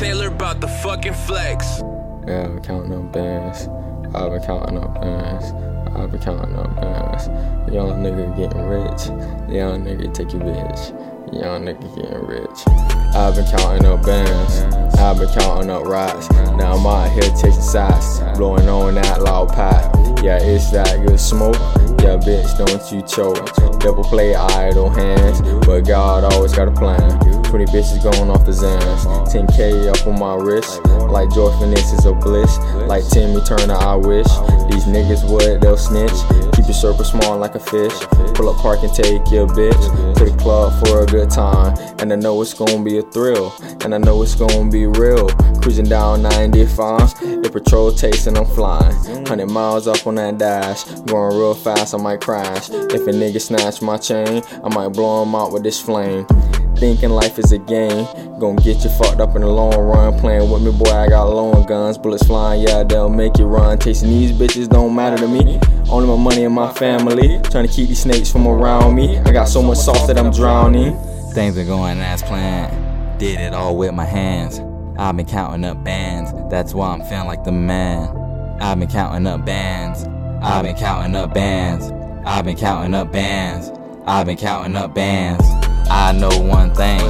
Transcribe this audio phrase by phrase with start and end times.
[0.00, 1.82] Taylor about the fucking flex.
[2.26, 3.68] Yeah, I've been counting up bands.
[4.16, 5.52] I've been counting up bands.
[5.94, 7.28] I've been counting up bands.
[7.70, 9.08] Young nigga getting rich.
[9.54, 11.09] Young nigga take your bitch.
[11.32, 12.66] Young nigga getting rich.
[13.14, 14.74] I've been counting up bands.
[14.98, 16.28] I've been counting up rocks.
[16.30, 18.18] Now I'm out here chasing sides.
[18.36, 19.94] Blowing on that loud pipe.
[20.24, 21.54] Yeah, it's that good smoke.
[22.02, 23.78] Yeah, bitch, don't you choke.
[23.78, 25.40] Double play idle hands.
[25.64, 26.98] But God always got a plan.
[27.44, 29.04] 20 bitches going off the Zans.
[29.32, 30.84] 10k up on my wrist.
[31.10, 32.58] Like George Finesse is a bliss.
[32.88, 34.26] Like Timmy Turner, I wish.
[34.70, 36.10] These niggas would, they'll snitch.
[36.70, 37.92] Your circle small like a fish.
[38.34, 41.76] Pull up park and take your bitch to the club for a good time.
[41.98, 43.52] And I know it's gonna be a thrill.
[43.80, 45.26] And I know it's gonna be real.
[45.60, 47.42] Cruising down 95.
[47.42, 48.94] The patrol tasting, I'm flying.
[48.94, 50.84] 100 miles up on that dash.
[51.06, 52.70] Going real fast, I might crash.
[52.70, 56.24] If a nigga snatch my chain, I might blow him out with this flame.
[56.80, 58.06] Thinking life is a game,
[58.38, 60.18] gonna get you fucked up in the long run.
[60.18, 63.78] Playing with me, boy, I got long guns, bullets flying, yeah, they'll make you run.
[63.78, 65.60] Chasing these bitches don't matter to me.
[65.90, 67.38] Only my money and my family.
[67.50, 69.18] Trying to keep these snakes from around me.
[69.18, 70.96] I got so much sauce that I'm drowning.
[71.34, 73.18] Things are going as planned.
[73.18, 74.58] Did it all with my hands.
[74.98, 76.32] I've been counting up bands.
[76.50, 78.08] That's why I'm feeling like the man.
[78.58, 80.04] I've been counting up bands.
[80.42, 81.92] I've been counting up bands.
[82.24, 83.70] I've been counting up bands.
[84.06, 85.59] I've been counting up bands.
[85.90, 87.00] I know one thing.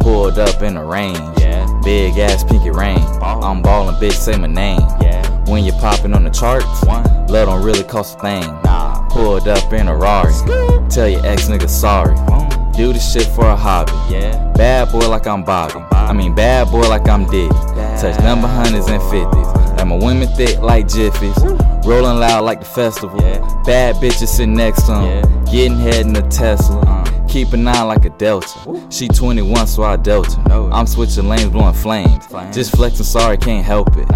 [0.00, 1.14] Pulled up in the rain.
[1.38, 1.66] Yeah.
[1.84, 2.98] Big ass pinky rain.
[3.20, 3.44] Ballin'.
[3.44, 4.80] I'm ballin', bitch, say my name.
[5.00, 5.22] Yeah.
[5.48, 7.04] When you're popping on the charts, One.
[7.28, 8.42] love don't really cost a thing.
[8.64, 9.06] Nah.
[9.08, 10.32] Pulled up in a Rari.
[10.88, 12.14] Tell your ex nigga sorry.
[12.26, 12.48] Boom.
[12.72, 13.92] Do this shit for a hobby.
[14.10, 14.52] Yeah.
[14.56, 15.80] Bad boy like I'm Bobby.
[15.92, 17.48] I mean bad boy like I'm Diddy.
[18.00, 19.46] Touch number hundreds and fifties.
[19.78, 21.36] And my women thick like Jiffies.
[21.84, 23.20] Rolling loud like the festival.
[23.20, 23.38] Yeah.
[23.64, 25.04] Bad bitches sitting next to 'em.
[25.04, 25.52] Yeah.
[25.52, 26.80] Getting head in a Tesla.
[27.34, 28.86] Keep an eye like a Delta.
[28.90, 30.40] She 21, so I Delta.
[30.72, 32.28] I'm switching lanes, blowing flames.
[32.54, 34.06] Just flexing, sorry, can't help it.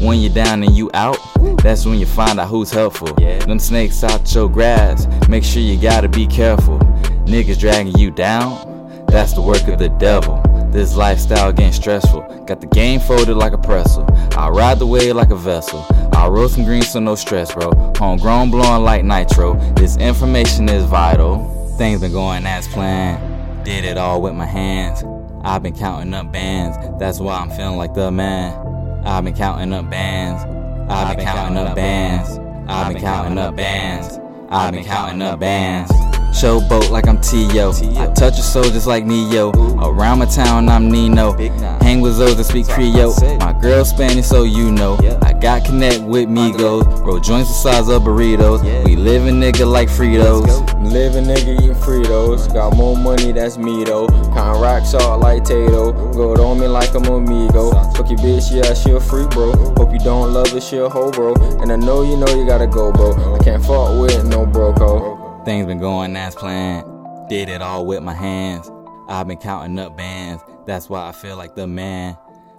[0.00, 1.18] When you're down and you out,
[1.60, 3.12] that's when you find out who's helpful.
[3.14, 6.78] Them snakes out your grass, make sure you gotta be careful.
[7.26, 10.40] Niggas dragging you down, that's the work of the devil.
[10.70, 12.44] This lifestyle getting stressful.
[12.46, 14.06] Got the game folded like a pretzel.
[14.36, 15.84] I ride the wave like a vessel.
[16.12, 17.72] I roll some green so no stress, bro.
[17.96, 19.54] Homegrown blowing like nitro.
[19.74, 21.57] This information is vital.
[21.78, 23.64] Things been going as planned.
[23.64, 25.04] Did it all with my hands.
[25.44, 26.76] I've been counting up bands.
[26.98, 29.06] That's why I'm feeling like the man.
[29.06, 30.42] I've been counting up bands.
[30.90, 32.36] I've been counting up bands.
[32.68, 34.18] I've been counting up bands.
[34.50, 36.07] I've been counting up bands.
[36.32, 37.72] Showboat like I'm T.O.
[37.96, 39.50] I touch your soul just like Neo.
[39.82, 41.32] Around my town, I'm Nino.
[41.80, 43.14] Hang with those that speak Creole.
[43.38, 44.96] My girl Spanish, so you know.
[45.22, 46.84] I got connect with Migos.
[47.04, 48.62] Roll joints the size of burritos.
[48.84, 50.46] We living nigga like Fritos.
[50.92, 52.52] Living nigga eating Fritos.
[52.52, 54.06] Got more money, that's me though.
[54.34, 55.92] Count rock salt like Tato.
[56.12, 57.70] Go it on me like I'm amigo.
[57.92, 59.52] Fuck your bitch, yeah, she a freak, bro.
[59.76, 61.34] Hope you don't love her, she a hoe, bro.
[61.60, 63.34] And I know you know you gotta go, bro.
[63.34, 65.27] I can't fuck with no broco.
[65.48, 66.84] Things been going as planned.
[67.30, 68.70] Did it all with my hands.
[69.08, 70.42] I've been counting up bands.
[70.66, 72.18] That's why I feel like the man.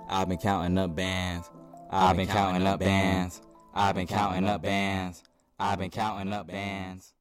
[0.10, 1.52] I've been counting up bands.
[1.92, 3.44] I've been counting up bands.
[3.76, 5.22] I've been counting up bands.
[5.60, 7.14] I've been counting up bands.